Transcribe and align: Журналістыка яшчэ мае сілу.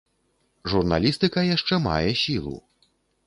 Журналістыка 0.71 1.39
яшчэ 1.55 1.75
мае 1.85 2.11
сілу. 2.25 2.57